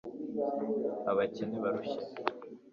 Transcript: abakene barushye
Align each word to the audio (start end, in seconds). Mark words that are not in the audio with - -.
abakene 1.09 1.57
barushye 1.63 1.99